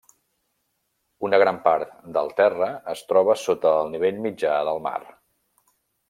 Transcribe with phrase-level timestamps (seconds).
[1.27, 4.99] Una gran part del terra es troba sota el nivell mitjà del mar.